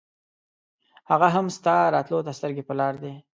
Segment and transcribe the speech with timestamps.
[1.09, 3.13] هغه هم ستا راتلو ته سترګې پر لار دی.